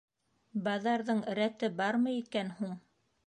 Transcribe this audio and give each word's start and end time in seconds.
Баҙарҙың 0.67 1.19
рәте 1.39 1.69
бармы 1.81 2.17
икән 2.21 2.53
һуң? 2.63 2.73